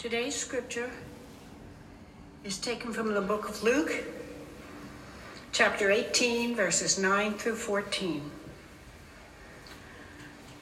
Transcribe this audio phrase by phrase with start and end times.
[0.00, 0.90] Today's scripture
[2.42, 3.92] is taken from the book of Luke,
[5.52, 8.30] chapter 18, verses 9 through 14.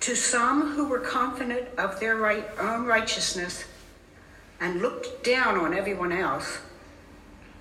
[0.00, 3.62] To some who were confident of their right, own righteousness
[4.60, 6.58] and looked down on everyone else,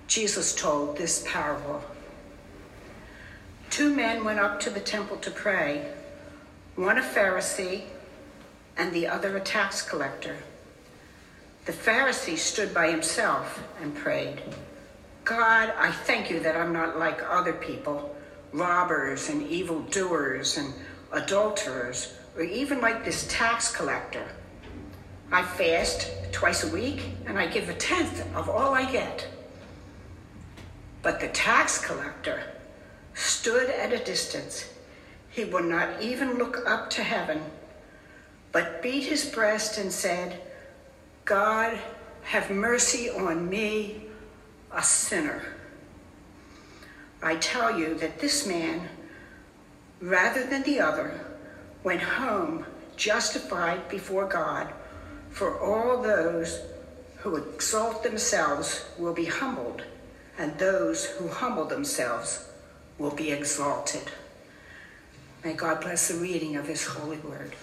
[0.08, 1.80] Jesus told this parable.
[3.70, 5.92] Two men went up to the temple to pray,
[6.74, 7.84] one a Pharisee
[8.76, 10.38] and the other a tax collector.
[11.68, 14.40] The Pharisee stood by himself and prayed,
[15.22, 18.16] God, I thank you that I'm not like other people,
[18.54, 20.72] robbers and evildoers and
[21.12, 24.26] adulterers, or even like this tax collector.
[25.30, 29.28] I fast twice a week and I give a tenth of all I get.
[31.02, 32.44] But the tax collector
[33.12, 34.72] stood at a distance.
[35.28, 37.42] He would not even look up to heaven,
[38.52, 40.40] but beat his breast and said,
[41.28, 41.78] God,
[42.22, 44.04] have mercy on me,
[44.72, 45.42] a sinner.
[47.22, 48.88] I tell you that this man,
[50.00, 51.20] rather than the other,
[51.84, 52.64] went home
[52.96, 54.72] justified before God,
[55.28, 56.62] for all those
[57.18, 59.82] who exalt themselves will be humbled,
[60.38, 62.48] and those who humble themselves
[62.96, 64.10] will be exalted.
[65.44, 67.54] May God bless the reading of his holy word.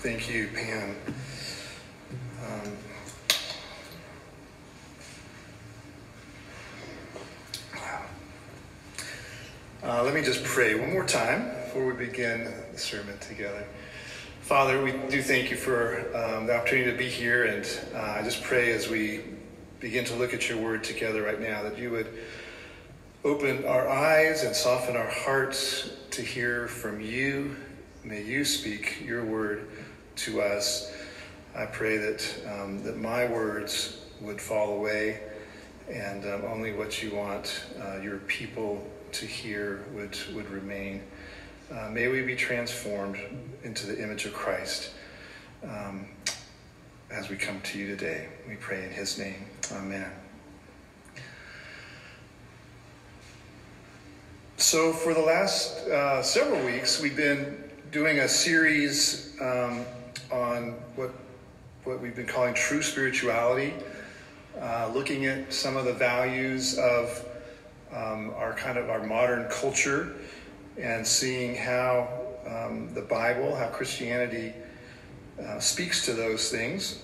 [0.00, 0.94] Thank you, Pam.
[2.46, 2.76] Um,
[9.82, 13.66] uh, let me just pray one more time before we begin the sermon together.
[14.42, 18.22] Father, we do thank you for um, the opportunity to be here, and uh, I
[18.22, 19.22] just pray as we
[19.80, 22.06] begin to look at your word together right now that you would
[23.24, 27.56] open our eyes and soften our hearts to hear from you.
[28.04, 29.68] May you speak your word
[30.18, 30.92] to us.
[31.54, 35.20] I pray that, um, that my words would fall away
[35.88, 41.02] and um, only what you want uh, your people to hear would, would remain.
[41.72, 43.16] Uh, may we be transformed
[43.62, 44.90] into the image of Christ
[45.64, 46.06] um,
[47.10, 48.28] as we come to you today.
[48.46, 49.46] We pray in his name.
[49.72, 50.10] Amen.
[54.56, 59.84] So, for the last uh, several weeks, we've been doing a series um,
[60.30, 61.10] on what
[61.84, 63.72] what we've been calling true spirituality,
[64.60, 67.24] uh, looking at some of the values of
[67.94, 70.16] um, our kind of our modern culture,
[70.78, 72.08] and seeing how
[72.46, 74.52] um, the Bible, how Christianity
[75.42, 77.02] uh, speaks to those things.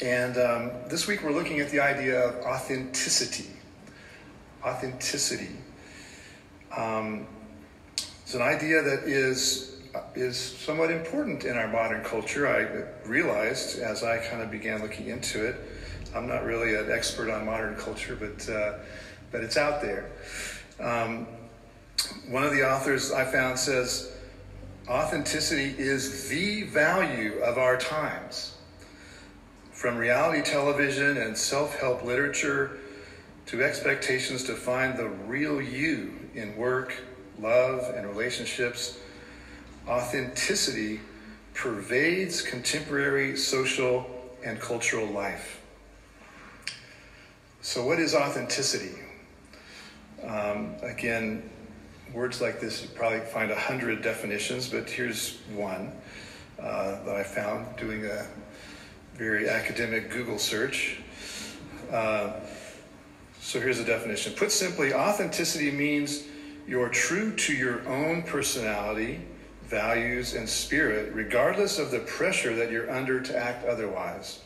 [0.00, 3.50] And um, this week we're looking at the idea of authenticity.
[4.64, 5.50] Authenticity.
[6.76, 7.26] Um,
[8.22, 9.71] it's an idea that is
[10.14, 12.46] is somewhat important in our modern culture.
[12.48, 15.56] I realized as I kind of began looking into it.
[16.14, 18.78] I'm not really an expert on modern culture, but uh,
[19.30, 20.10] but it's out there.
[20.78, 21.26] Um,
[22.28, 24.12] one of the authors I found says
[24.88, 28.56] authenticity is the value of our times.
[29.70, 32.78] From reality television and self help literature
[33.46, 36.94] to expectations to find the real you in work,
[37.40, 38.98] love, and relationships
[39.88, 41.00] authenticity
[41.54, 44.06] pervades contemporary social
[44.44, 45.60] and cultural life.
[47.60, 48.98] So, what is authenticity?
[50.24, 51.48] Um, again,
[52.12, 55.92] words like this, you probably find a hundred definitions, but here's one
[56.60, 58.26] uh, that I found doing a
[59.14, 60.98] very academic Google search.
[61.90, 62.32] Uh,
[63.40, 64.32] so here's a definition.
[64.34, 66.24] Put simply, authenticity means
[66.66, 69.20] you're true to your own personality
[69.72, 74.40] values, and spirit, regardless of the pressure that you're under to act otherwise.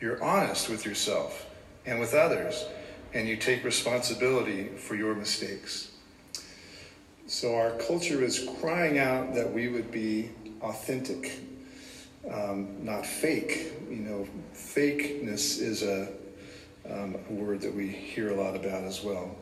[0.00, 1.50] You're honest with yourself
[1.84, 2.64] and with others,
[3.12, 5.90] and you take responsibility for your mistakes.
[7.26, 10.30] So, our culture is crying out that we would be
[10.62, 11.40] authentic,
[12.30, 13.72] um, not fake.
[13.90, 16.08] You know, fakeness is a,
[16.88, 19.34] um, a word that we hear a lot about as well.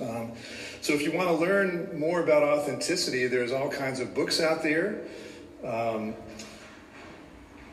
[0.00, 0.32] Um,
[0.80, 4.62] so, if you want to learn more about authenticity, there's all kinds of books out
[4.62, 5.02] there.
[5.64, 6.14] Um,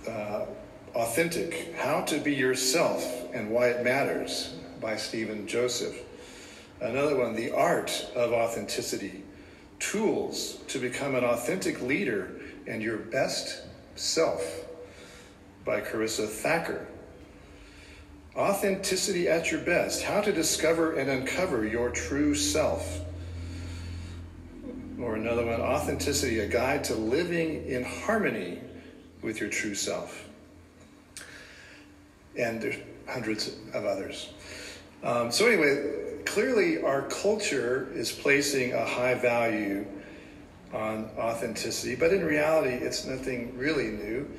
[0.08, 0.46] uh,
[0.96, 5.96] Authentic How to Be Yourself and Why It Matters by Stephen Joseph.
[6.82, 9.24] Another one, The Art of Authenticity
[9.80, 12.32] Tools to Become an Authentic Leader
[12.68, 13.62] and Your Best
[13.96, 14.66] Self
[15.64, 16.88] by Karissa Thacker.
[18.40, 20.02] Authenticity at your best.
[20.02, 23.02] How to discover and uncover your true self
[24.98, 28.60] Or another one, authenticity, a guide to living in harmony
[29.22, 30.30] with your true self.
[32.38, 32.78] And there's
[33.10, 34.30] hundreds of others.
[35.04, 39.86] Um, so, anyway, clearly our culture is placing a high value
[40.74, 44.30] on authenticity, but in reality, it's nothing really new.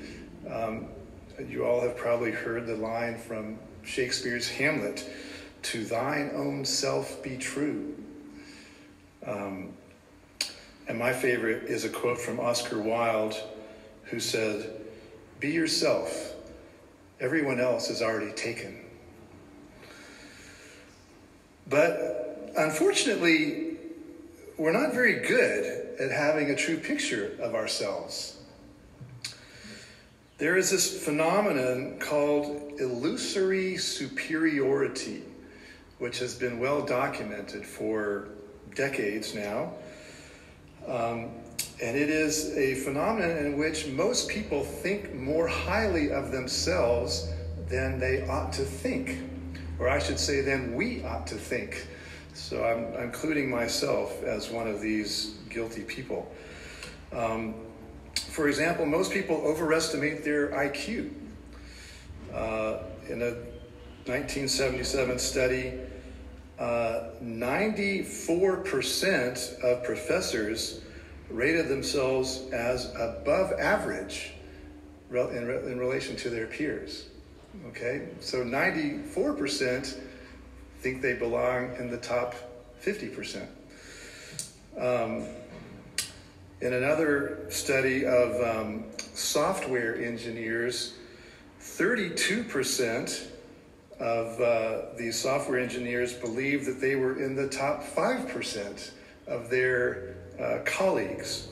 [0.51, 0.87] Um,
[1.47, 5.09] you all have probably heard the line from Shakespeare's Hamlet
[5.63, 7.95] to thine own self be true.
[9.27, 9.75] Um,
[10.89, 13.41] and my favorite is a quote from Oscar Wilde,
[14.05, 14.81] who said,
[15.39, 16.35] Be yourself.
[17.21, 18.85] Everyone else is already taken.
[21.69, 23.77] But unfortunately,
[24.57, 28.40] we're not very good at having a true picture of ourselves.
[30.41, 35.23] There is this phenomenon called illusory superiority,
[35.99, 38.29] which has been well documented for
[38.75, 39.75] decades now.
[40.89, 41.29] Um,
[41.83, 47.31] and it is a phenomenon in which most people think more highly of themselves
[47.69, 49.19] than they ought to think.
[49.79, 51.87] Or I should say, than we ought to think.
[52.33, 56.35] So I'm, including myself as one of these guilty people.
[57.13, 57.57] Um,
[58.25, 61.13] for example, most people overestimate their IQ.
[62.33, 62.79] Uh,
[63.09, 63.35] in a
[64.07, 65.75] 1977 study,
[66.59, 70.81] uh, 94% of professors
[71.29, 74.33] rated themselves as above average
[75.11, 77.11] in, in relation to their peers.
[77.69, 79.99] Okay, so 94%
[80.79, 82.35] think they belong in the top
[82.83, 83.47] 50%.
[84.79, 85.27] Um,
[86.61, 88.85] in another study of um,
[89.15, 90.95] software engineers,
[91.61, 93.29] 32%
[93.99, 98.91] of uh, these software engineers believe that they were in the top 5%
[99.27, 101.49] of their uh, colleagues.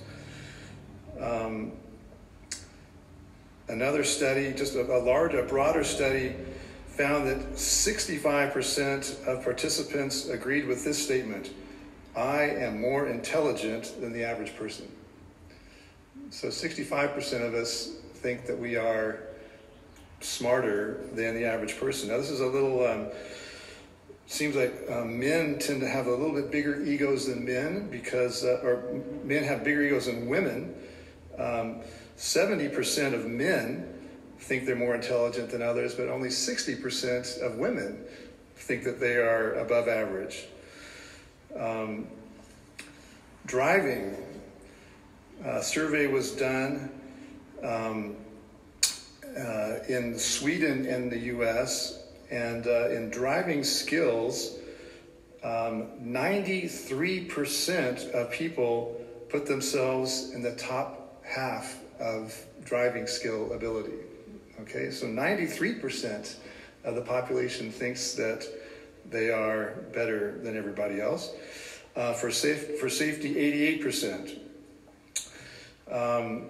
[1.20, 1.72] Um,
[3.69, 6.34] another study, just a, a large, a broader study,
[6.87, 11.50] found that 65% of participants agreed with this statement
[12.16, 14.88] I am more intelligent than the average person.
[16.30, 19.20] So 65% of us think that we are
[20.20, 22.10] smarter than the average person.
[22.10, 23.08] Now, this is a little, um,
[24.26, 28.44] seems like um, men tend to have a little bit bigger egos than men because,
[28.44, 30.75] uh, or men have bigger egos than women.
[31.38, 31.80] Um,
[32.19, 33.94] 70% of men
[34.38, 38.04] think they're more intelligent than others, but only 60% of women
[38.56, 40.46] think that they are above average.
[41.56, 42.08] Um,
[43.46, 44.14] driving,
[45.44, 46.90] a survey was done
[47.62, 48.17] um,
[49.38, 54.58] uh, in Sweden and the US, and uh, in driving skills,
[55.44, 63.93] um, 93% of people put themselves in the top half of driving skill ability.
[64.62, 66.35] Okay, so 93%
[66.85, 68.44] of the population thinks that
[69.08, 71.32] they are better than everybody else.
[71.96, 73.35] Uh, for, safe, for safety,
[73.81, 74.47] 88%.
[75.90, 76.46] Um,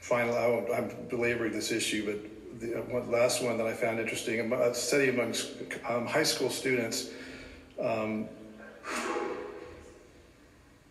[0.00, 3.98] final, I am belaboring this issue, but the uh, one, last one that I found
[3.98, 5.34] interesting a study among
[5.88, 7.10] um, high school students.
[7.80, 8.28] Um,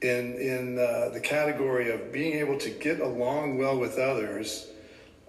[0.02, 4.68] in, in uh, the category of being able to get along well with others,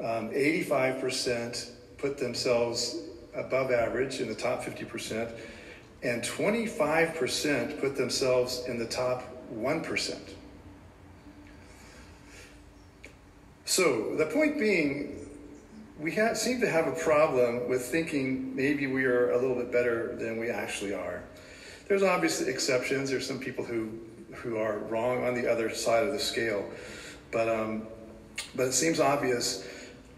[0.00, 2.97] um, 85% put themselves
[3.35, 5.30] above average in the top 50%,
[6.02, 10.18] and 25% put themselves in the top 1%.
[13.64, 15.28] So, the point being,
[15.99, 20.16] we seem to have a problem with thinking maybe we are a little bit better
[20.16, 21.23] than we actually are.
[21.88, 23.11] There's obviously exceptions.
[23.11, 23.90] There's some people who
[24.35, 26.64] who are wrong on the other side of the scale.
[27.30, 27.87] But, um,
[28.54, 29.66] but it seems obvious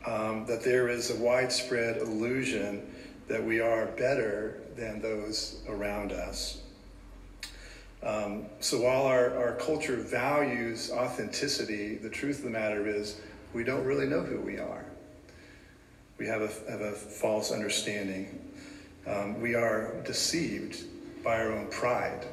[0.06, 2.90] um, that there is a widespread illusion
[3.28, 6.62] that we are better than those around us.
[8.02, 13.20] Um, so while our, our culture values authenticity, the truth of the matter is
[13.54, 14.84] we don't really know who we are.
[16.18, 18.40] We have a, have a false understanding.
[19.06, 20.84] Um, we are deceived
[21.24, 22.26] by our own pride.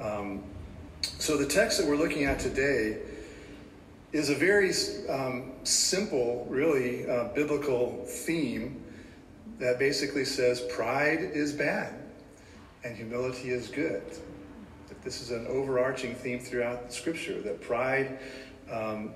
[0.00, 0.44] Um,
[1.02, 2.98] so the text that we're looking at today
[4.12, 4.72] is a very
[5.08, 8.82] um, simple, really uh, biblical theme
[9.60, 11.94] that basically says pride is bad
[12.82, 14.02] and humility is good.
[14.88, 17.40] That this is an overarching theme throughout Scripture.
[17.42, 18.18] That pride
[18.70, 19.12] um,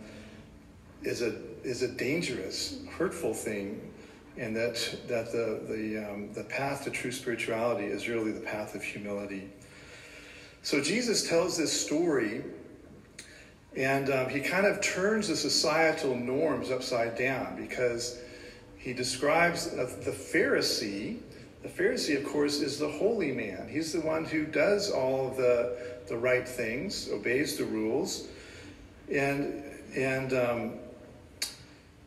[1.02, 1.34] is a
[1.64, 3.90] is a dangerous, hurtful thing,
[4.36, 4.74] and that
[5.08, 9.50] that the the um, the path to true spirituality is really the path of humility.
[10.62, 12.44] So Jesus tells this story,
[13.76, 18.18] and um, he kind of turns the societal norms upside down because
[18.84, 21.16] he describes the Pharisee.
[21.62, 23.66] The Pharisee, of course, is the holy man.
[23.66, 25.74] He's the one who does all the,
[26.06, 28.28] the right things, obeys the rules,
[29.10, 29.64] and,
[29.96, 30.72] and um,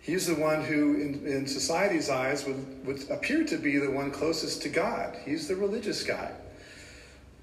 [0.02, 4.12] he's the one who, in, in society's eyes, would, would appear to be the one
[4.12, 5.18] closest to God.
[5.26, 6.32] He's the religious guy.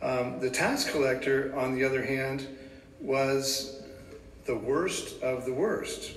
[0.00, 2.46] Um, the tax collector, on the other hand,
[3.00, 3.82] was
[4.44, 6.12] the worst of the worst.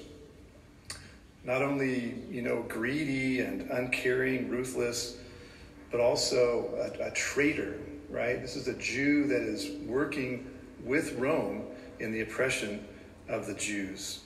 [1.48, 5.16] Not only, you know, greedy and uncaring, ruthless,
[5.90, 8.42] but also a, a traitor, right?
[8.42, 10.52] This is a Jew that is working
[10.84, 11.64] with Rome
[12.02, 12.86] in the oppression
[13.30, 14.20] of the Jews.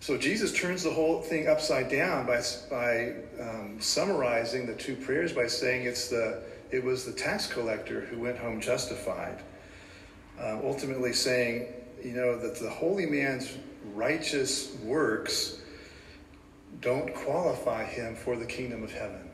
[0.00, 5.32] So Jesus turns the whole thing upside down by, by um, summarizing the two prayers
[5.32, 9.40] by saying it's the it was the tax collector who went home justified,
[10.40, 13.56] uh, ultimately saying, you know, that the holy man's
[13.94, 15.60] righteous works
[16.80, 19.30] don't qualify him for the kingdom of heaven.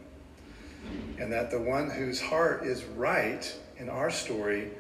[1.19, 4.71] And that the one whose heart is right in our story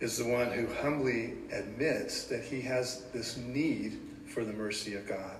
[0.00, 5.06] is the one who humbly admits that he has this need for the mercy of
[5.06, 5.36] God.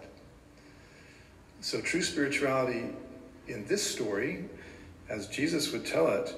[1.60, 2.84] So, true spirituality
[3.48, 4.44] in this story
[5.08, 6.34] as Jesus would tell it,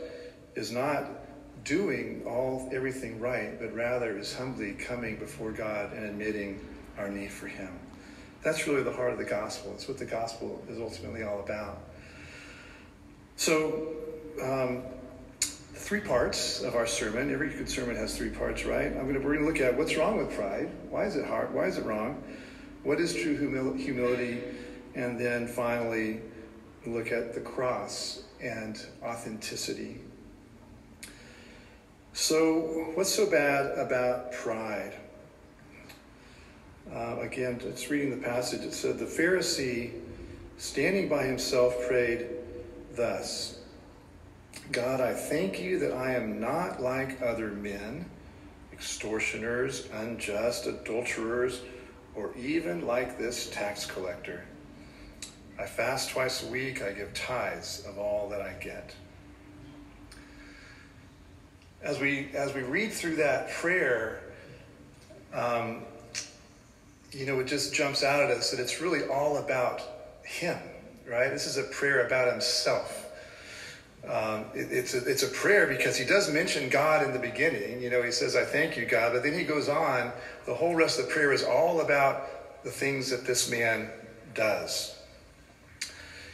[0.54, 1.06] is not
[1.64, 6.60] doing all everything right, but rather is humbly coming before God and admitting
[6.98, 7.78] our need for Him.
[8.42, 9.72] That's really the heart of the gospel.
[9.74, 11.78] It's what the gospel is ultimately all about.
[13.36, 13.88] So,
[14.42, 14.82] um,
[15.40, 17.32] three parts of our sermon.
[17.32, 18.88] Every good sermon has three parts, right?
[18.88, 20.70] I'm gonna, we're going to look at what's wrong with pride.
[20.90, 21.54] Why is it hard?
[21.54, 22.22] Why is it wrong?
[22.82, 24.42] What is true humil- humility?
[24.94, 26.20] And then finally,
[26.86, 30.00] look at the cross and authenticity.
[32.12, 34.94] So, what's so bad about pride?
[36.92, 38.62] Uh, again, it's reading the passage.
[38.62, 39.92] It said, The Pharisee,
[40.56, 42.28] standing by himself, prayed
[42.94, 43.58] thus
[44.72, 48.04] God, I thank you that I am not like other men,
[48.72, 51.62] extortioners, unjust, adulterers,
[52.14, 54.44] or even like this tax collector.
[55.58, 56.82] I fast twice a week.
[56.82, 58.94] I give tithes of all that I get.
[61.82, 64.20] As we as we read through that prayer,
[65.32, 65.82] um,
[67.12, 69.82] you know, it just jumps out at us that it's really all about
[70.22, 70.58] Him,
[71.08, 71.30] right?
[71.30, 73.06] This is a prayer about Himself.
[74.06, 77.82] Um, it, it's, a, it's a prayer because he does mention God in the beginning.
[77.82, 79.12] You know, he says, I thank you, God.
[79.12, 80.12] But then he goes on,
[80.46, 83.90] the whole rest of the prayer is all about the things that this man
[84.34, 84.96] does.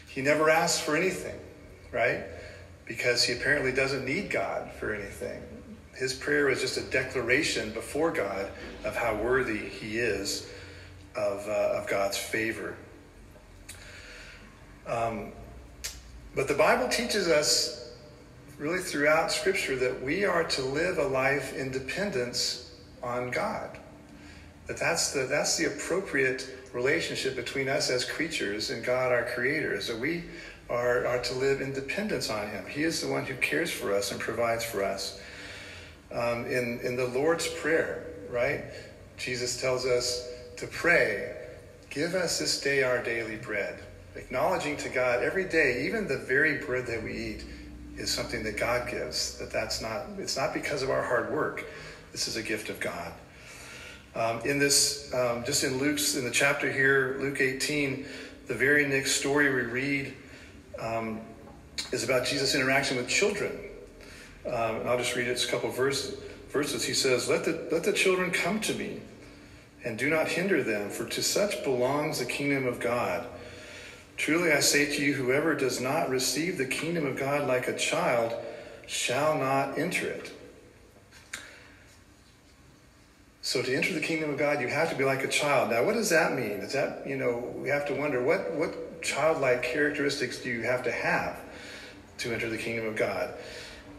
[0.08, 1.38] He never asks for anything,
[1.90, 2.22] right?
[2.86, 5.42] Because he apparently doesn't need God for anything.
[5.94, 8.50] His prayer is just a declaration before God
[8.84, 10.48] of how worthy he is
[11.16, 12.76] of, uh, of God's favor.
[14.86, 15.32] Um,
[16.34, 17.92] but the Bible teaches us,
[18.58, 23.78] really throughout Scripture, that we are to live a life in dependence on God.
[24.66, 29.80] That that's the, that's the appropriate relationship between us as creatures and God, our Creator.
[29.80, 30.24] So we
[30.68, 32.64] are, are to live in dependence on Him.
[32.66, 35.20] He is the one who cares for us and provides for us.
[36.10, 38.64] Um, in, in the Lord's Prayer, right?
[39.16, 40.28] Jesus tells us
[40.64, 41.34] to pray,
[41.94, 43.78] Give us this day our daily bread.
[44.16, 47.44] Acknowledging to God every day, even the very bread that we eat
[47.96, 49.38] is something that God gives.
[49.38, 51.64] That that's not, it's not because of our hard work.
[52.10, 53.12] This is a gift of God.
[54.16, 58.06] Um, in this, um, just in Luke's, in the chapter here, Luke 18,
[58.48, 60.14] the very next story we read
[60.80, 61.20] um,
[61.92, 63.56] is about Jesus' interaction with children.
[64.46, 66.16] Um, and I'll just read it, it's a couple verse,
[66.48, 66.84] verses.
[66.84, 69.00] He says, let the, let the children come to me,
[69.84, 73.26] and do not hinder them, for to such belongs the kingdom of God.
[74.16, 77.76] Truly I say to you, whoever does not receive the kingdom of God like a
[77.76, 78.32] child
[78.86, 80.32] shall not enter it.
[83.42, 85.70] So to enter the kingdom of God, you have to be like a child.
[85.70, 86.60] Now, what does that mean?
[86.60, 90.82] Is that, you know, we have to wonder what, what childlike characteristics do you have
[90.84, 91.38] to have
[92.18, 93.34] to enter the kingdom of God?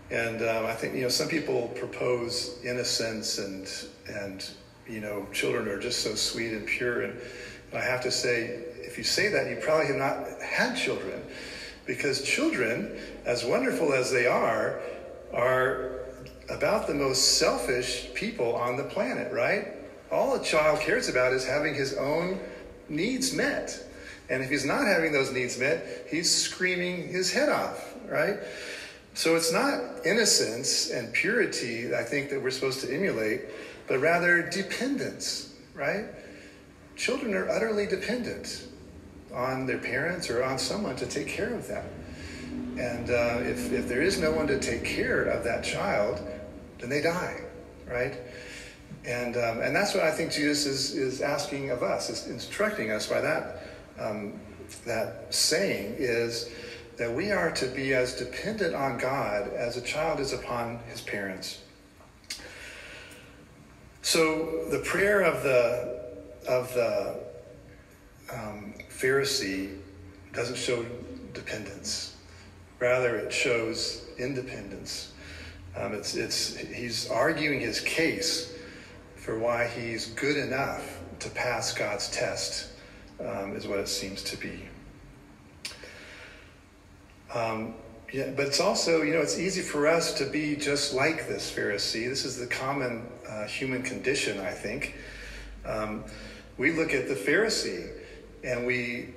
[0.10, 3.72] And um, I think, you know, some people propose innocence and,
[4.08, 4.50] and,
[4.88, 7.04] you know, children are just so sweet and pure.
[7.04, 7.20] And,
[7.72, 11.22] and I have to say, if you say that, you probably have not had children.
[11.86, 14.82] Because children, as wonderful as they are,
[15.34, 16.06] are
[16.50, 19.68] about the most selfish people on the planet, right?
[20.12, 22.40] All a child cares about is having his own
[22.90, 23.84] needs met.
[24.30, 28.38] And if he's not having those needs met, he's screaming his head off, right?
[29.14, 33.42] So it's not innocence and purity, I think, that we're supposed to emulate,
[33.88, 36.06] but rather dependence, right?
[36.96, 38.68] Children are utterly dependent
[39.34, 41.86] on their parents or on someone to take care of them.
[42.78, 46.22] And uh, if, if there is no one to take care of that child,
[46.80, 47.42] then they die,
[47.88, 48.16] right?
[49.06, 52.92] And, um, and that's what I think Jesus is, is asking of us, is instructing
[52.92, 53.64] us by that,
[54.00, 54.40] um,
[54.86, 56.50] that saying is
[56.98, 61.02] that we are to be as dependent on God as a child is upon his
[61.02, 61.60] parents.
[64.06, 66.00] So the prayer of the,
[66.48, 67.16] of the
[68.32, 69.80] um, Pharisee
[70.32, 70.86] doesn't show
[71.34, 72.16] dependence.
[72.78, 75.12] Rather, it shows independence.
[75.76, 78.56] Um, it's, it's, he's arguing his case
[79.16, 82.74] for why he's good enough to pass God's test,
[83.20, 84.70] um, is what it seems to be.
[87.34, 87.74] Um,
[88.14, 91.52] yeah, but it's also, you know, it's easy for us to be just like this
[91.52, 92.08] Pharisee.
[92.08, 94.96] This is the common uh, human condition, I think.
[95.66, 96.04] Um,
[96.58, 97.90] we look at the Pharisee
[98.44, 99.10] and we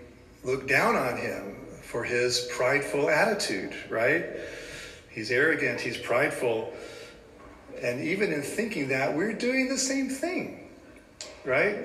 [0.42, 4.26] look down on him for his prideful attitude, right?
[5.10, 6.72] He's arrogant, he's prideful.
[7.80, 10.68] And even in thinking that, we're doing the same thing,
[11.44, 11.78] right?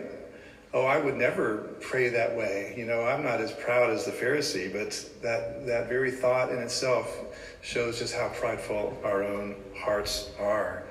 [0.74, 2.74] Oh, I would never pray that way.
[2.75, 4.90] You know, I'm not as proud as the Pharisee, but
[5.22, 7.16] that, that very thought in itself
[7.62, 10.84] shows just how prideful our own hearts are.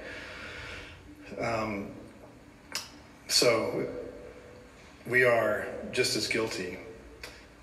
[1.40, 1.90] Um,
[3.28, 3.88] so
[5.06, 6.78] we are just as guilty.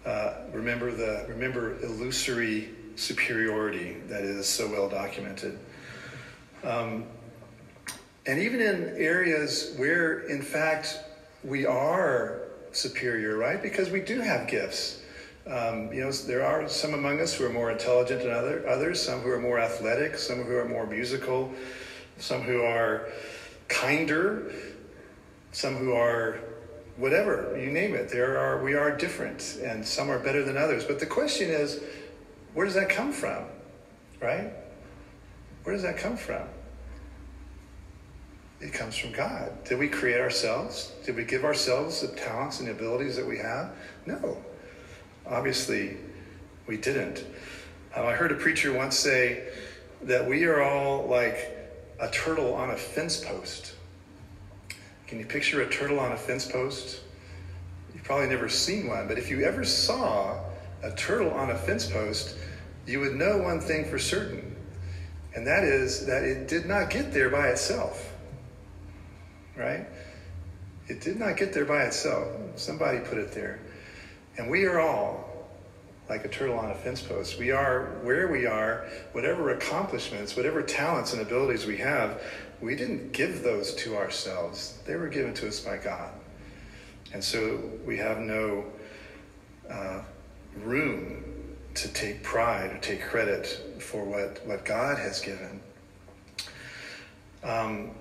[0.05, 5.57] Uh, remember the remember illusory superiority that is so well documented.
[6.63, 7.05] Um,
[8.25, 10.99] and even in areas where, in fact,
[11.43, 13.61] we are superior, right?
[13.61, 15.01] Because we do have gifts.
[15.47, 19.01] Um, you know, there are some among us who are more intelligent than other, others,
[19.01, 21.51] some who are more athletic, some who are more musical,
[22.17, 23.09] some who are
[23.69, 24.51] kinder,
[25.51, 26.39] some who are
[26.97, 28.09] whatever you name it.
[28.09, 30.83] There are we are different and some are better than others.
[30.83, 31.81] But the question is
[32.53, 33.45] where does that come from
[34.21, 34.51] right?
[35.63, 36.47] Where does that come from?
[38.59, 39.63] It comes from god.
[39.63, 40.91] Did we create ourselves?
[41.05, 43.73] Did we give ourselves the talents and the abilities that we have?
[44.05, 44.37] No.
[45.25, 45.97] Obviously
[46.67, 47.25] we didn't.
[47.95, 49.47] Um, i heard a preacher once say
[50.03, 51.58] that we are all like
[51.99, 53.73] a turtle on a fence post
[55.09, 57.01] can you picture a turtle on a fence post?
[57.95, 60.39] You've probably never seen one, but if you ever saw
[60.83, 62.37] a turtle on a fence post,
[62.85, 64.55] you would know one thing for certain,
[65.33, 68.13] and that is that it did not get there by itself.
[69.57, 69.87] Right?
[70.87, 72.27] It did not get there by itself.
[72.55, 73.59] Somebody put it there.
[74.37, 75.27] And we are all
[76.09, 77.37] like a turtle on a fence post.
[77.37, 82.21] We are where we are, whatever accomplishments, whatever talents and abilities we have,
[82.61, 84.79] we didn't give those to ourselves.
[84.85, 86.11] They were given to us by God.
[87.13, 88.65] And so we have no
[89.69, 90.01] uh,
[90.57, 91.23] room
[91.75, 95.61] to take pride or take credit for what, what God has given.
[97.43, 97.91] Um,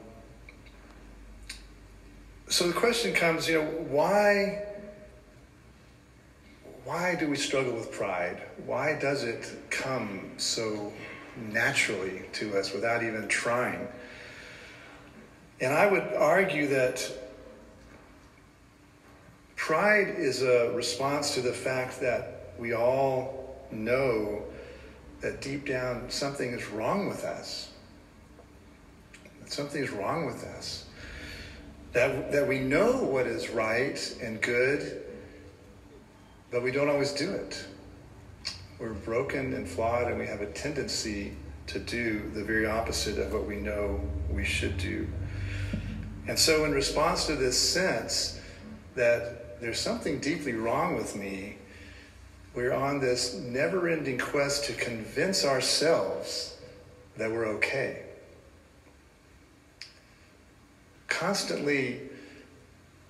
[2.48, 4.64] so the question comes, you know, why
[6.88, 8.40] why do we struggle with pride?
[8.64, 10.90] Why does it come so
[11.36, 13.86] naturally to us without even trying?
[15.60, 17.06] And I would argue that
[19.54, 24.44] pride is a response to the fact that we all know
[25.20, 27.70] that deep down something is wrong with us.
[29.42, 30.86] That something is wrong with us.
[31.92, 35.02] That, that we know what is right and good,
[36.50, 37.64] but we don't always do it.
[38.78, 41.32] We're broken and flawed, and we have a tendency
[41.66, 45.06] to do the very opposite of what we know we should do.
[46.26, 48.40] And so, in response to this sense
[48.94, 51.56] that there's something deeply wrong with me,
[52.54, 56.56] we're on this never ending quest to convince ourselves
[57.16, 58.02] that we're okay.
[61.08, 62.00] Constantly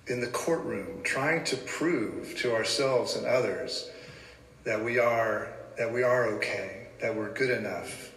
[0.09, 3.91] in the courtroom, trying to prove to ourselves and others
[4.63, 8.11] that we are, that we are okay, that we're good enough,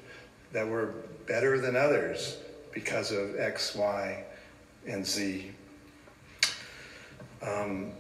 [0.53, 0.93] that we're
[1.27, 2.39] better than others
[2.73, 4.25] because of X, Y,
[4.87, 5.53] and Z.
[7.43, 7.93] Um,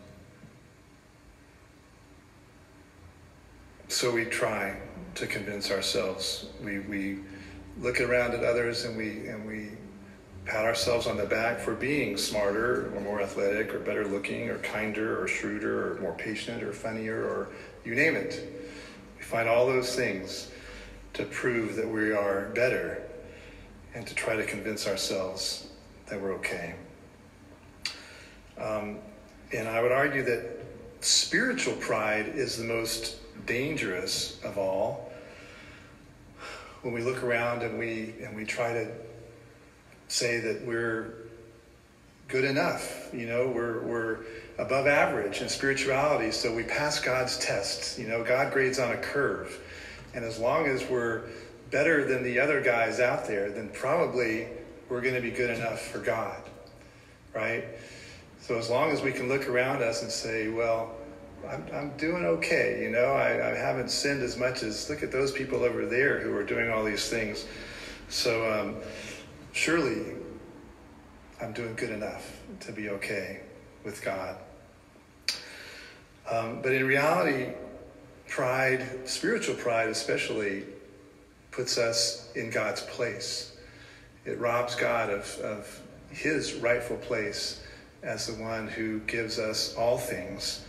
[3.88, 4.76] so we try
[5.16, 6.46] to convince ourselves.
[6.64, 7.18] We, we
[7.78, 9.70] look around at others and we, and we
[10.44, 14.58] pat ourselves on the back for being smarter or more athletic or better looking or
[14.58, 17.48] kinder or shrewder or more patient or funnier or
[17.84, 18.64] you name it.
[19.16, 20.50] We find all those things
[21.14, 23.02] to prove that we are better
[23.94, 25.68] and to try to convince ourselves
[26.06, 26.74] that we're okay.
[28.58, 28.98] Um,
[29.52, 30.60] and I would argue that
[31.00, 35.12] spiritual pride is the most dangerous of all.
[36.82, 38.90] When we look around and we and we try to
[40.12, 41.14] say that we're
[42.28, 44.18] good enough, you know, we're we're
[44.58, 47.98] above average in spirituality, so we pass God's tests.
[47.98, 49.58] You know, God grades on a curve.
[50.14, 51.22] And as long as we're
[51.70, 54.48] better than the other guys out there, then probably
[54.90, 56.42] we're going to be good enough for God,
[57.34, 57.64] right?
[58.42, 60.94] So as long as we can look around us and say, well,
[61.48, 65.10] I'm, I'm doing okay, you know, I, I haven't sinned as much as look at
[65.10, 67.46] those people over there who are doing all these things.
[68.10, 68.76] So um,
[69.52, 70.16] surely
[71.40, 73.40] I'm doing good enough to be okay
[73.84, 74.36] with God.
[76.30, 77.52] Um, but in reality,
[78.28, 80.64] pride, spiritual pride especially,
[81.50, 83.56] puts us in God's place.
[84.24, 87.62] It robs God of, of his rightful place
[88.02, 90.64] as the one who gives us all things.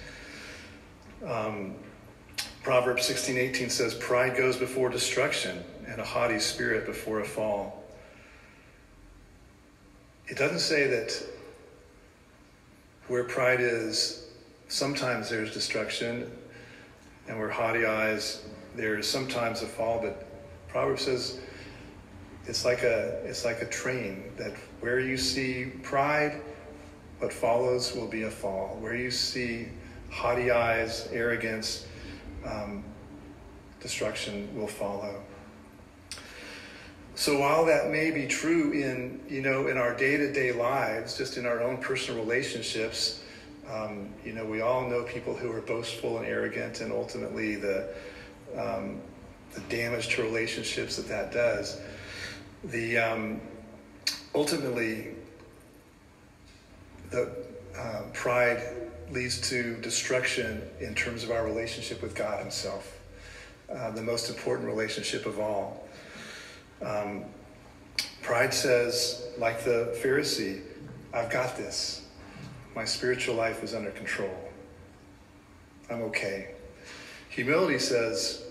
[1.26, 1.76] Um,
[2.63, 7.83] Proverbs 16 18 says, Pride goes before destruction, and a haughty spirit before a fall.
[10.28, 11.22] It doesn't say that
[13.08, 14.28] where pride is,
[14.70, 16.32] sometimes there's destruction,
[17.28, 20.26] and where haughty eyes, there's sometimes a fall, but
[20.70, 21.40] Proverbs says
[22.48, 26.42] it's like a it's like a train that where you see pride,
[27.20, 28.78] what follows will be a fall.
[28.82, 29.68] Where you see
[30.10, 31.86] haughty eyes, arrogance,
[32.46, 32.84] um,
[33.80, 35.22] destruction will follow.
[37.15, 41.45] So while that may be true in you know in our day-to-day lives, just in
[41.45, 43.23] our own personal relationships,
[43.69, 47.93] um, you know we all know people who are boastful and arrogant, and ultimately the
[48.58, 48.99] um,
[49.54, 51.80] the damage to relationships that that does.
[52.63, 53.41] The um,
[54.34, 55.10] ultimately
[57.12, 57.30] the
[57.78, 58.63] uh, pride
[59.12, 62.99] leads to destruction in terms of our relationship with God Himself,
[63.71, 65.83] uh, the most important relationship of all.
[66.84, 67.26] Um,
[68.22, 70.62] pride says, like the Pharisee,
[71.13, 72.06] I've got this.
[72.76, 74.36] My spiritual life is under control.
[75.89, 76.56] I'm okay.
[77.30, 78.43] Humility says,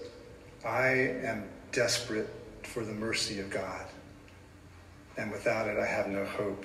[0.65, 0.89] I
[1.25, 2.29] am desperate
[2.63, 3.87] for the mercy of God.
[5.17, 6.65] And without it, I have no hope.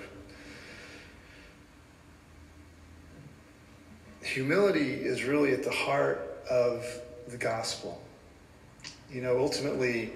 [4.21, 6.85] Humility is really at the heart of
[7.27, 8.01] the gospel.
[9.11, 10.11] You know, ultimately,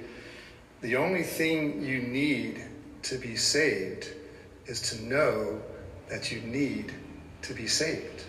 [0.81, 2.63] the only thing you need
[3.03, 4.07] to be saved
[4.65, 5.61] is to know
[6.09, 6.91] that you need
[7.43, 8.23] to be saved.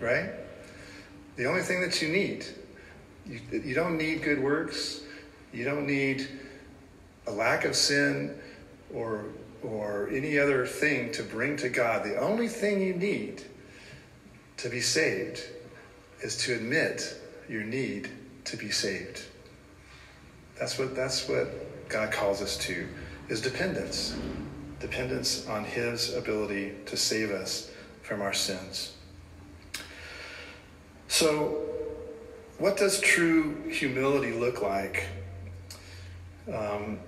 [0.00, 0.30] Right?
[1.36, 2.46] The only thing that you need.
[3.24, 5.02] You, you don't need good works.
[5.52, 6.28] You don't need
[7.26, 8.36] a lack of sin
[8.92, 9.26] or,
[9.62, 12.04] or any other thing to bring to God.
[12.04, 13.42] The only thing you need
[14.58, 15.42] to be saved
[16.20, 17.16] is to admit
[17.48, 18.10] your need
[18.44, 19.22] to be saved.
[20.62, 22.86] That's what, that's what God calls us to,
[23.28, 24.14] is dependence.
[24.78, 27.72] Dependence on his ability to save us
[28.02, 28.94] from our sins.
[31.08, 31.68] So,
[32.58, 35.08] what does true humility look like?
[36.46, 37.00] Um,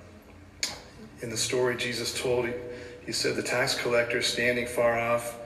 [1.21, 2.49] in the story Jesus told,
[3.07, 5.39] he, said, The tax collector standing far off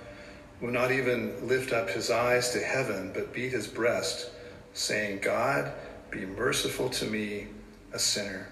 [0.63, 4.31] would not even lift up his eyes to heaven, but beat his breast,
[4.73, 5.75] saying, God,
[6.11, 7.49] be merciful to me,
[7.93, 8.49] a sinner.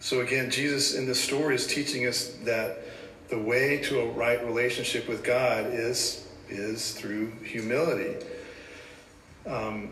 [0.00, 2.78] So again, Jesus in this story is teaching us that
[3.28, 8.16] the way to a right relationship with God is, is through humility.
[9.46, 9.90] Um,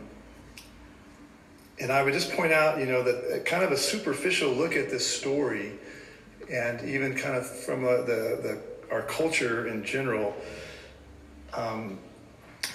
[1.80, 4.90] and I would just point out, you know, that kind of a superficial look at
[4.90, 5.72] this story,
[6.52, 8.62] and even kind of from a, the, the
[8.92, 10.34] our culture in general,
[11.54, 11.98] um,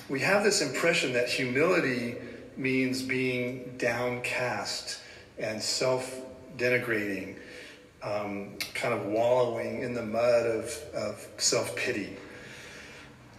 [0.10, 2.16] we have this impression that humility
[2.58, 5.00] means being downcast
[5.38, 6.22] and self
[6.58, 7.36] denigrating,
[8.02, 12.18] um, kind of wallowing in the mud of, of self pity.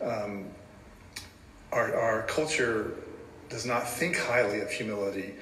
[0.03, 0.47] Um,
[1.73, 2.95] our, our culture
[3.49, 5.35] does not think highly of humility.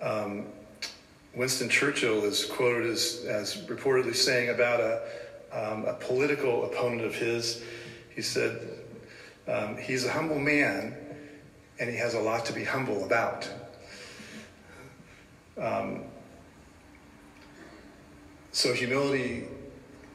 [0.00, 0.46] Um,
[1.34, 5.02] Winston Churchill is quoted as, as reportedly saying about a,
[5.52, 7.62] um, a political opponent of his,
[8.14, 8.60] he said,
[9.46, 10.96] um, he's a humble man
[11.80, 13.48] and he has a lot to be humble about.
[15.60, 16.04] Um,
[18.52, 19.44] so humility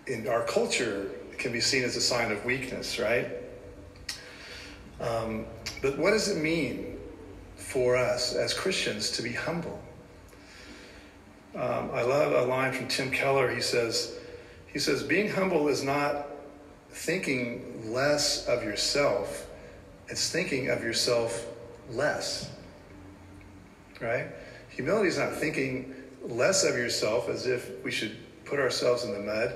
[0.07, 3.27] in our culture can be seen as a sign of weakness, right?
[4.99, 5.45] Um,
[5.81, 6.93] but what does it mean
[7.73, 9.81] for us as Christians to be humble.
[11.55, 13.49] Um, I love a line from Tim Keller.
[13.49, 14.15] He says,
[14.67, 16.27] he says, being humble is not
[16.91, 19.47] thinking less of yourself,
[20.07, 21.47] it's thinking of yourself
[21.91, 22.49] less.
[24.01, 24.27] Right?
[24.69, 25.93] Humility is not thinking
[26.23, 28.15] less of yourself as if we should
[28.45, 29.55] put ourselves in the mud.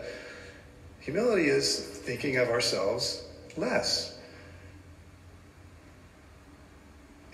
[1.00, 3.24] Humility is thinking of ourselves
[3.56, 4.18] less.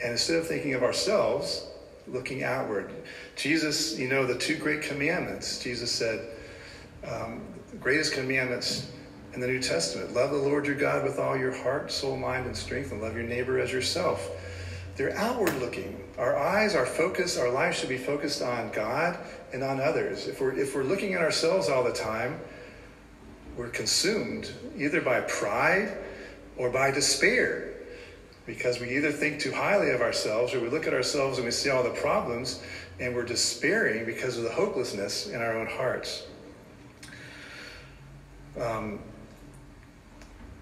[0.02, 1.68] And instead of thinking of ourselves,
[2.08, 2.92] looking outward.
[3.36, 6.28] Jesus, you know, the two great commandments, Jesus said,
[7.08, 7.42] um,
[7.80, 8.92] greatest commandments
[9.34, 12.46] in the New Testament love the Lord your God with all your heart, soul, mind,
[12.46, 14.30] and strength, and love your neighbor as yourself.
[14.96, 16.04] They're outward looking.
[16.18, 19.18] Our eyes, our focus, our life should be focused on God
[19.52, 20.28] and on others.
[20.28, 22.40] If we're, if we're looking at ourselves all the time,
[23.58, 25.98] we're consumed either by pride
[26.58, 27.74] or by despair
[28.46, 31.52] because we either think too highly of ourselves or we look at ourselves and we
[31.52, 32.62] see all the problems
[33.00, 36.28] and we're despairing because of the hopelessness in our own hearts.
[38.60, 39.00] Um,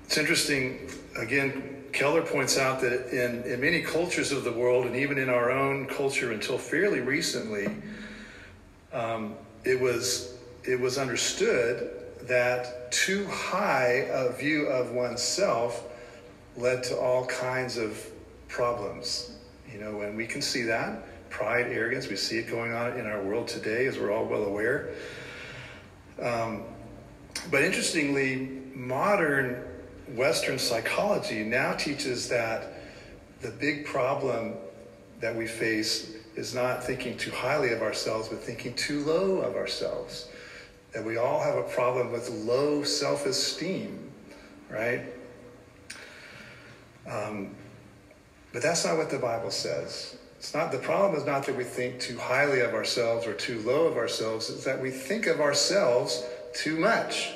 [0.06, 4.96] it's interesting, again, Keller points out that in, in many cultures of the world, and
[4.96, 7.68] even in our own culture until fairly recently,
[8.94, 11.92] um, it, was, it was understood
[12.24, 15.84] that too high a view of oneself
[16.58, 18.06] led to all kinds of
[18.48, 19.38] problems.
[19.72, 22.10] You know, and we can see that pride, arrogance.
[22.10, 24.90] We see it going on in our world today, as we're all well aware.
[26.22, 26.64] Um,
[27.50, 29.64] but interestingly, modern
[30.16, 32.74] Western psychology now teaches that
[33.42, 34.56] the big problem
[35.20, 39.56] that we face is not thinking too highly of ourselves, but thinking too low of
[39.56, 40.28] ourselves.
[40.94, 44.12] That we all have a problem with low self esteem,
[44.70, 45.02] right?
[47.10, 47.56] Um,
[48.54, 50.18] but that's not what the Bible says.
[50.38, 53.62] It's not the problem is not that we think too highly of ourselves or too
[53.62, 57.34] low of ourselves, it's that we think of ourselves too much.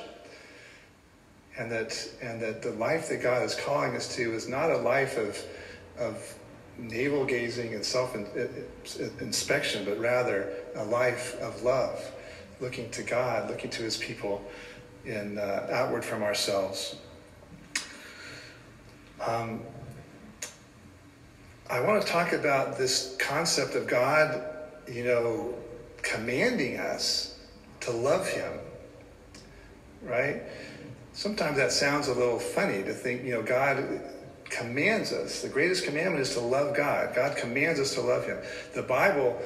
[1.57, 4.77] And that and that the life that God is calling us to is not a
[4.77, 5.41] life of
[5.97, 6.35] of
[6.77, 8.15] navel gazing and self
[9.21, 12.11] inspection, but rather a life of love,
[12.59, 14.43] looking to God, looking to His people,
[15.05, 16.97] in uh, outward from ourselves.
[19.25, 19.61] Um,
[21.69, 24.43] I want to talk about this concept of God,
[24.87, 25.55] you know,
[26.01, 27.39] commanding us
[27.81, 28.51] to love Him,
[30.03, 30.43] right?
[31.15, 34.01] Sometimes that sounds a little funny to think, you know, God
[34.49, 35.41] commands us.
[35.41, 37.15] The greatest commandment is to love God.
[37.15, 38.37] God commands us to love Him.
[38.73, 39.41] The Bible,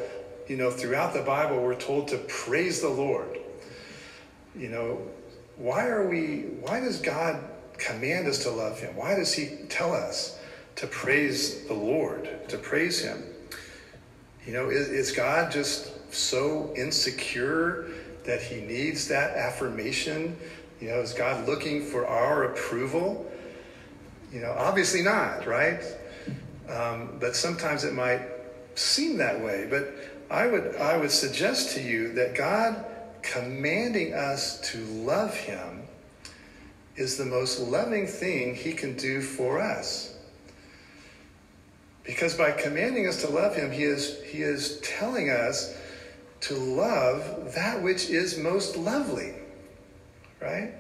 [0.48, 3.38] you know, throughout the Bible, we're told to praise the Lord.
[4.56, 5.02] You know,
[5.58, 7.40] why are we, why does God
[7.78, 8.96] command us to love him?
[8.96, 10.40] Why does he tell us
[10.78, 13.24] to praise the Lord, to praise him?
[14.46, 17.90] You know, is, is God just so insecure
[18.26, 20.36] that he needs that affirmation?
[20.80, 23.30] You know, is God looking for our approval?
[24.32, 25.82] You know, obviously not, right?
[26.70, 28.22] Um, but sometimes it might
[28.76, 29.68] seem that way.
[29.70, 29.94] But
[30.32, 32.86] I would, I would suggest to you that God
[33.22, 35.82] commanding us to love him
[36.96, 40.16] is the most loving thing he can do for us.
[42.04, 45.76] Because by commanding us to love him, he is, he is telling us
[46.42, 49.34] to love that which is most lovely.
[50.42, 50.74] Right?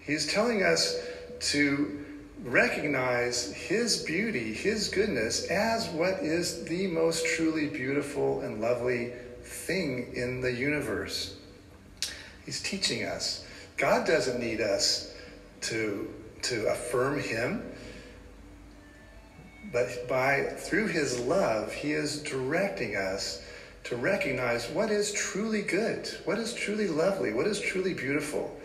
[0.00, 0.98] He's telling us
[1.40, 2.04] to
[2.44, 10.12] recognize his beauty, his goodness, as what is the most truly beautiful and lovely thing
[10.14, 11.36] in the universe.
[12.44, 13.46] He's teaching us.
[13.76, 15.14] God doesn't need us
[15.62, 17.62] to, to affirm him.
[19.72, 23.42] But by through his love, he is directing us
[23.84, 28.56] to recognize what is truly good, what is truly lovely, what is truly beautiful.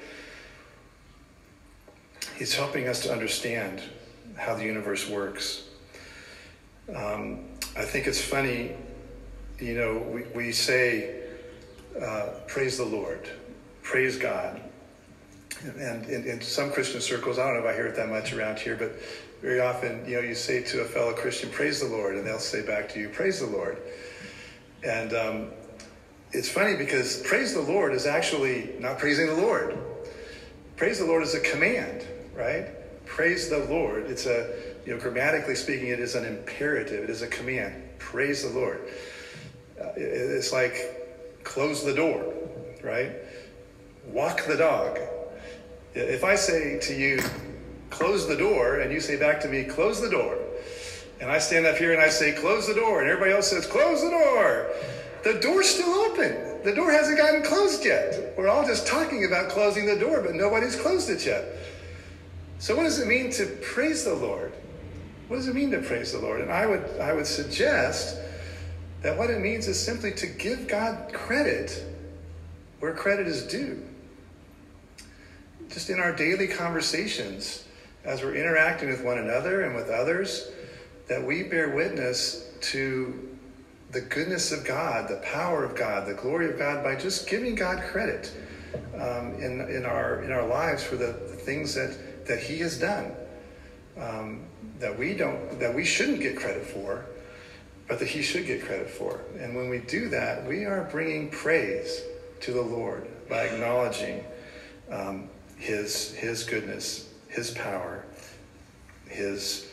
[2.37, 3.81] He's helping us to understand
[4.35, 5.63] how the universe works.
[6.95, 8.71] Um, I think it's funny,
[9.59, 11.23] you know, we, we say,
[11.99, 13.27] uh, praise the Lord,
[13.81, 14.61] praise God.
[15.63, 18.31] And in, in, some Christian circles, I don't know if I hear it that much
[18.31, 18.91] around here, but
[19.41, 22.37] very often, you know, you say to a fellow Christian, praise the Lord, and they'll
[22.37, 23.79] say back to you, praise the Lord.
[24.83, 25.51] And um,
[26.31, 29.77] it's funny because praise the Lord is actually not praising the Lord.
[30.75, 32.67] Praise the Lord is a command, right?
[33.05, 34.05] Praise the Lord.
[34.05, 34.53] It's a,
[34.85, 37.83] you know, grammatically speaking, it is an imperative, it is a command.
[37.97, 38.81] Praise the Lord.
[39.81, 42.33] Uh, it's like close the door,
[42.83, 43.11] right?
[44.07, 44.99] Walk the dog
[45.97, 47.19] if I say to you,
[47.89, 50.37] close the door, and you say back to me, close the door,
[51.19, 53.01] And I stand up here and I say, close the door.
[53.01, 54.67] And everybody else says, close the door.
[55.23, 56.63] The door's still open.
[56.63, 58.33] The door hasn't gotten closed yet.
[58.37, 61.45] We're all just talking about closing the door, but nobody's closed it yet.
[62.59, 64.53] So, what does it mean to praise the Lord?
[65.27, 66.41] What does it mean to praise the Lord?
[66.41, 68.17] And I would, I would suggest
[69.01, 71.83] that what it means is simply to give God credit
[72.79, 73.83] where credit is due.
[75.69, 77.65] Just in our daily conversations,
[78.05, 80.49] as we're interacting with one another and with others,
[81.07, 83.37] that we bear witness to
[83.91, 87.55] the goodness of God, the power of God, the glory of God by just giving
[87.55, 88.31] God credit
[88.95, 92.77] um, in, in, our, in our lives for the, the things that, that He has
[92.79, 93.13] done.
[93.97, 94.47] Um,
[94.79, 97.05] that we don't that we shouldn't get credit for
[97.87, 101.29] but that he should get credit for and when we do that we are bringing
[101.29, 102.01] praise
[102.39, 104.23] to the lord by acknowledging
[104.91, 108.05] um, his his goodness his power
[109.07, 109.66] his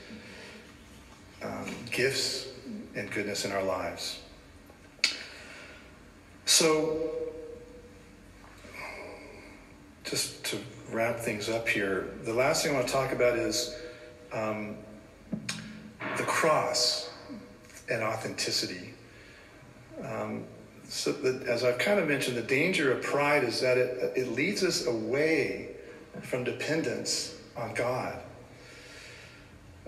[1.44, 2.48] um, gifts
[2.94, 4.20] and goodness in our lives
[6.44, 7.10] so
[10.04, 10.58] just to
[10.90, 13.74] wrap things up here the last thing i want to talk about is
[14.32, 14.76] um,
[16.16, 17.10] the cross
[17.90, 18.94] and authenticity.
[20.02, 20.44] Um,
[20.88, 21.14] so,
[21.46, 24.86] as I've kind of mentioned, the danger of pride is that it, it leads us
[24.86, 25.70] away
[26.22, 28.20] from dependence on God.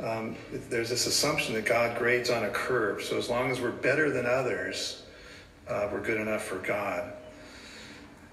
[0.02, 0.36] Um,
[0.68, 3.02] there's this assumption that God grades on a curve.
[3.02, 5.02] So as long as we're better than others,
[5.68, 7.12] uh, we're good enough for God.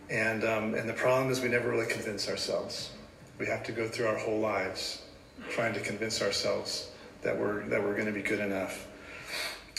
[0.09, 2.91] And, um, and the problem is we never really convince ourselves.
[3.39, 5.03] We have to go through our whole lives
[5.49, 6.89] trying to convince ourselves
[7.21, 8.87] that we're that we're going to be good enough.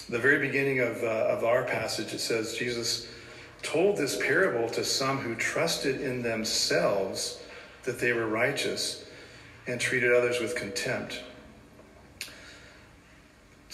[0.09, 3.07] The very beginning of uh, of our passage it says Jesus
[3.63, 7.41] told this parable to some who trusted in themselves
[7.85, 9.05] that they were righteous
[9.67, 11.23] and treated others with contempt.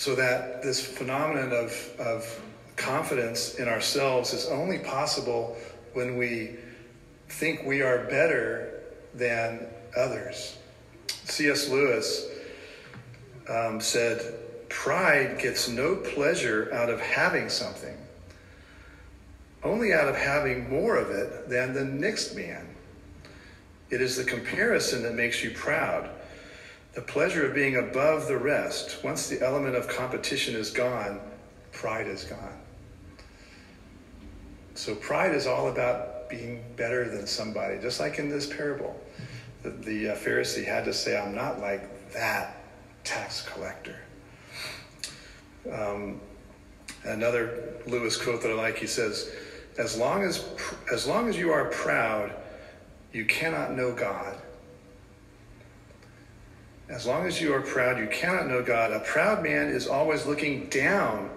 [0.00, 2.42] So that this phenomenon of, of
[2.76, 5.58] confidence in ourselves is only possible
[5.92, 6.56] when we
[7.28, 8.80] think we are better
[9.12, 10.56] than others.
[11.06, 11.68] C.S.
[11.68, 12.30] Lewis
[13.46, 14.36] um, said,
[14.70, 17.98] Pride gets no pleasure out of having something,
[19.62, 22.66] only out of having more of it than the next man.
[23.90, 26.08] It is the comparison that makes you proud.
[26.94, 29.05] The pleasure of being above the rest.
[29.05, 31.20] Once the element of competition is gone,
[31.72, 32.59] pride is gone.
[34.74, 38.98] So, pride is all about being better than somebody, just like in this parable.
[39.62, 42.57] The, the uh, Pharisee had to say, I'm not like that
[43.05, 43.96] tax collector.
[45.70, 46.20] Um,
[47.05, 49.31] another Lewis quote that I like, he says,
[49.79, 50.44] as long as,
[50.92, 52.33] as long as you are proud,
[53.12, 54.37] you cannot know God.
[56.90, 58.92] As long as you are proud, you cannot know God.
[58.92, 61.31] A proud man is always looking down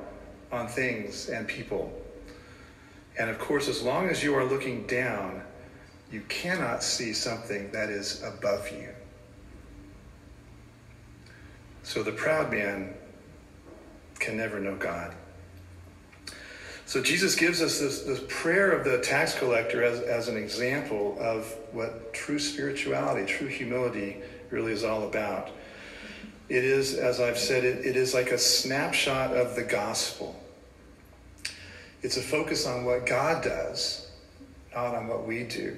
[0.52, 1.94] on things and people.
[3.20, 5.44] And of course, as long as you are looking down,
[6.12, 8.90] you cannot see something that is above you.
[11.84, 12.96] So the proud man
[14.20, 15.14] can never know God.
[16.88, 21.16] So Jesus gives us this, this prayer of the tax collector as, as an example
[21.20, 24.18] of what true spirituality, true humility
[24.54, 25.50] really is all about.
[26.48, 30.40] It is, as I've said, it, it is like a snapshot of the gospel.
[32.02, 34.10] It's a focus on what God does,
[34.74, 35.78] not on what we do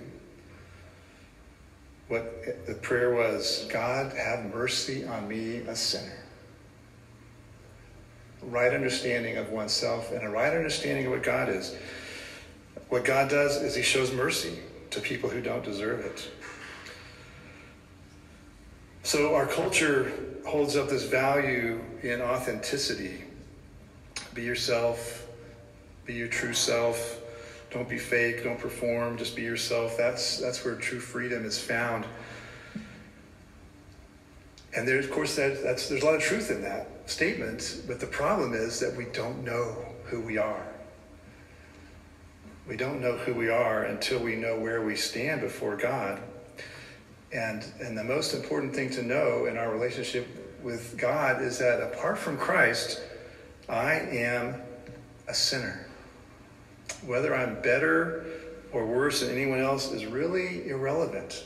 [2.08, 6.18] what the prayer was God, have mercy on me, a sinner.
[8.44, 11.76] Right understanding of oneself and a right understanding of what God is.
[12.90, 14.60] What God does is He shows mercy
[14.92, 16.28] to people who don't deserve it.
[19.06, 20.12] So our culture
[20.46, 23.24] holds up this value in authenticity.
[24.34, 25.26] Be yourself,
[26.06, 27.22] be your true self
[27.76, 28.46] don't be fake.
[28.46, 29.18] Don't perform.
[29.18, 29.98] Just be yourself.
[29.98, 32.06] That's that's where true freedom is found.
[34.74, 37.82] And there's, of course, that, that's there's a lot of truth in that statement.
[37.86, 39.76] But the problem is that we don't know
[40.06, 40.66] who we are.
[42.66, 46.22] We don't know who we are until we know where we stand before God.
[47.34, 50.28] And and the most important thing to know in our relationship
[50.64, 53.02] with God is that apart from Christ,
[53.68, 54.62] I am
[55.28, 55.86] a sinner
[57.06, 58.26] whether I'm better
[58.72, 61.46] or worse than anyone else is really irrelevant.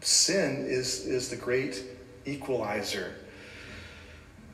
[0.00, 1.82] Sin is, is the great
[2.24, 3.14] equalizer.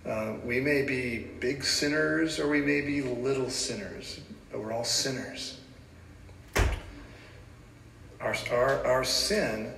[0.06, 4.20] Uh, we may be big sinners or we may be little sinners,
[4.50, 5.58] but we're all sinners.
[8.20, 9.72] Our, our, our sin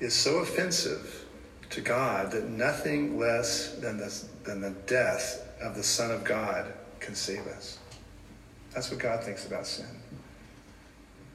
[0.00, 1.24] is so offensive
[1.70, 6.72] to God that nothing less than the, than the death of the Son of God
[7.00, 7.78] can save us.
[8.72, 9.86] That's what God thinks about sin.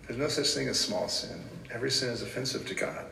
[0.07, 1.43] There's no such thing as small sin.
[1.71, 3.05] Every sin is offensive to God.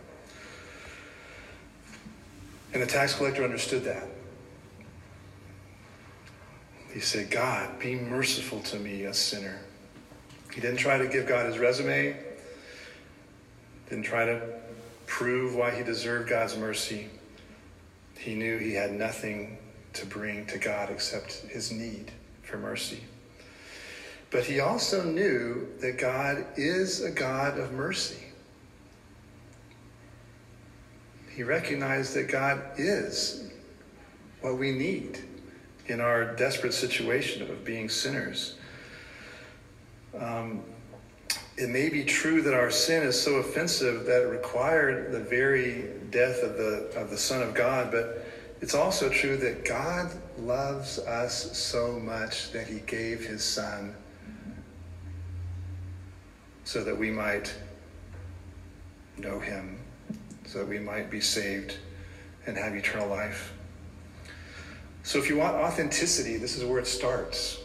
[2.73, 4.07] And the tax collector understood that.
[6.91, 9.59] He said, God, be merciful to me, a sinner.
[10.53, 12.17] He didn't try to give God his resume,
[13.89, 14.41] didn't try to
[15.17, 17.07] prove why he deserved God's mercy.
[18.19, 19.57] He knew he had nothing
[19.93, 22.11] to bring to God except his need
[22.43, 22.99] for mercy.
[24.29, 28.25] But he also knew that God is a God of mercy.
[31.35, 33.49] He recognized that God is
[34.41, 35.17] what we need
[35.87, 38.53] in our desperate situation of being sinners.
[40.15, 40.61] Um,
[41.57, 45.89] it may be true that our sin is so offensive that it required the very
[46.11, 48.23] death of the, of the Son of God, but
[48.61, 53.95] it's also true that God loves us so much that he gave his Son
[56.63, 57.53] so that we might
[59.17, 59.79] know him,
[60.45, 61.77] so that we might be saved
[62.45, 63.53] and have eternal life.
[65.01, 67.59] So if you want authenticity, this is where it starts.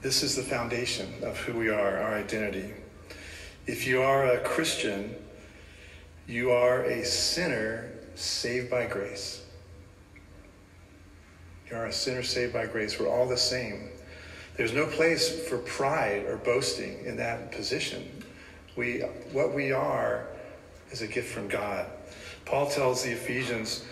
[0.00, 2.72] This is the foundation of who we are, our identity.
[3.66, 5.16] If you are a Christian,
[6.28, 9.42] you are a sinner saved by grace.
[11.68, 13.00] You are a sinner saved by grace.
[13.00, 13.90] We're all the same.
[14.56, 18.22] There's no place for pride or boasting in that position.
[18.76, 19.00] We,
[19.32, 20.28] what we are
[20.92, 21.86] is a gift from God.
[22.44, 23.84] Paul tells the Ephesians,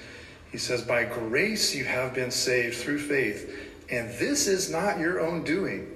[0.53, 5.21] he says, By grace you have been saved through faith, and this is not your
[5.21, 5.95] own doing.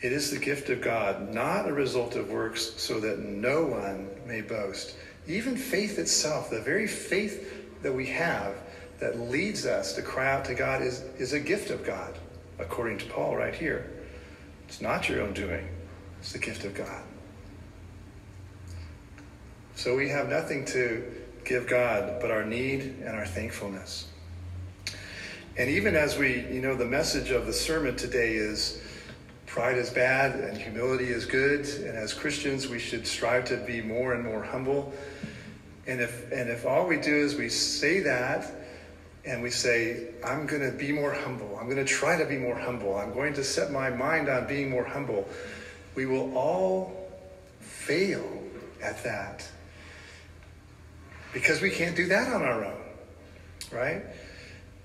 [0.00, 4.08] It is the gift of God, not a result of works, so that no one
[4.26, 4.94] may boast.
[5.26, 8.54] Even faith itself, the very faith that we have
[9.00, 12.16] that leads us to cry out to God, is, is a gift of God,
[12.58, 13.90] according to Paul right here.
[14.68, 15.68] It's not your own doing,
[16.20, 17.02] it's the gift of God.
[19.74, 21.04] So we have nothing to
[21.44, 24.08] give God but our need and our thankfulness.
[25.56, 28.80] And even as we, you know, the message of the sermon today is
[29.58, 31.66] pride is bad and humility is good.
[31.66, 34.92] And as Christians, we should strive to be more and more humble.
[35.88, 38.48] And if, and if all we do is we say that
[39.24, 42.36] and we say, I'm going to be more humble, I'm going to try to be
[42.36, 45.28] more humble, I'm going to set my mind on being more humble,
[45.96, 47.10] we will all
[47.58, 48.24] fail
[48.80, 49.44] at that.
[51.32, 52.80] Because we can't do that on our own,
[53.72, 54.02] right?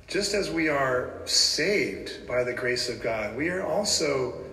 [0.07, 4.43] Just as we are saved by the grace of God, we are also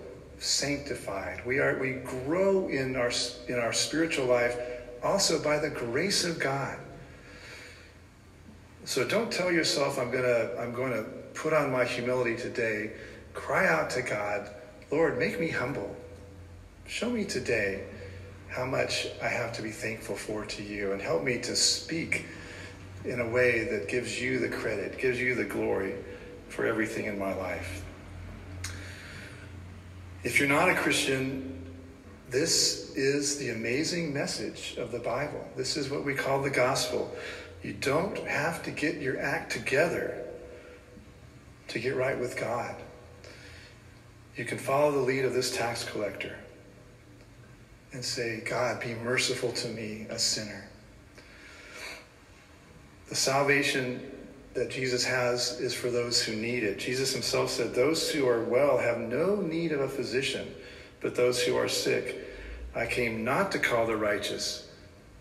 [0.41, 1.45] sanctified.
[1.45, 1.91] We are we
[2.25, 3.11] grow in our
[3.47, 4.57] in our spiritual life
[5.03, 6.77] also by the grace of God.
[8.83, 11.03] So don't tell yourself I'm going to I'm going to
[11.35, 12.91] put on my humility today.
[13.33, 14.49] Cry out to God,
[14.91, 15.95] Lord, make me humble.
[16.87, 17.85] Show me today
[18.49, 22.25] how much I have to be thankful for to you and help me to speak
[23.05, 25.93] in a way that gives you the credit, gives you the glory
[26.49, 27.85] for everything in my life.
[30.23, 31.65] If you're not a Christian,
[32.29, 35.43] this is the amazing message of the Bible.
[35.55, 37.11] This is what we call the gospel.
[37.63, 40.23] You don't have to get your act together
[41.69, 42.75] to get right with God.
[44.35, 46.35] You can follow the lead of this tax collector
[47.91, 50.69] and say, God, be merciful to me, a sinner.
[53.09, 54.09] The salvation
[54.53, 56.77] that Jesus has is for those who need it.
[56.77, 60.47] Jesus himself said, Those who are well have no need of a physician,
[60.99, 62.27] but those who are sick.
[62.75, 64.69] I came not to call the righteous,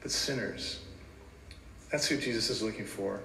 [0.03, 0.81] but sinners.
[1.91, 3.21] That's who Jesus is looking for.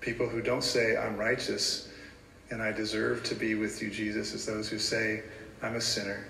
[0.00, 1.88] People who don't say, I'm righteous
[2.50, 5.22] and I deserve to be with you, Jesus, as those who say,
[5.62, 6.26] I'm a sinner.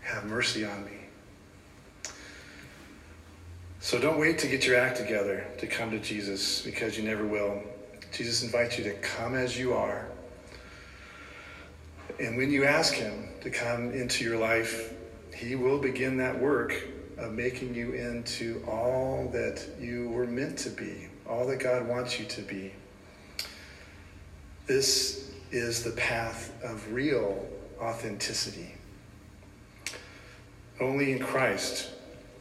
[0.00, 0.97] Have mercy on me.
[3.80, 7.24] So don't wait to get your act together to come to Jesus because you never
[7.24, 7.62] will.
[8.12, 10.08] Jesus invites you to come as you are.
[12.18, 14.92] And when you ask Him to come into your life,
[15.32, 16.74] He will begin that work
[17.16, 22.18] of making you into all that you were meant to be, all that God wants
[22.18, 22.72] you to be.
[24.66, 27.46] This is the path of real
[27.80, 28.74] authenticity.
[30.80, 31.90] Only in Christ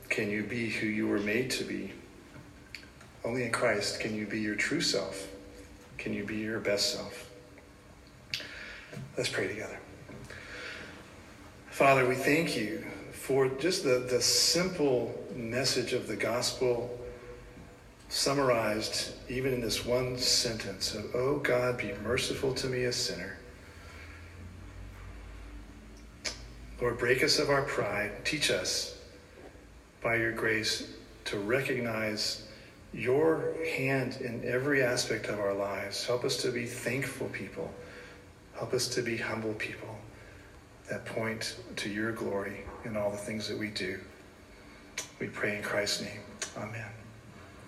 [0.09, 1.91] can you be who you were made to be.
[3.23, 5.27] Only in Christ can you be your true self.
[5.97, 7.29] Can you be your best self?
[9.17, 9.79] Let's pray together.
[11.69, 16.97] Father, we thank you for just the, the simple message of the gospel
[18.09, 23.37] summarized even in this one sentence of, Oh God, be merciful to me, a sinner.
[26.79, 28.23] Lord, break us of our pride.
[28.23, 28.96] Teach us
[30.07, 30.87] by your grace
[31.25, 32.47] to recognize
[32.93, 36.05] your hand in every aspect of our lives.
[36.05, 37.69] Help us to be thankful people.
[38.57, 39.97] Help us to be humble people
[40.89, 43.99] that point to your glory in all the things that we do.
[45.19, 46.21] We pray in Christ's name.
[46.55, 46.96] Amen.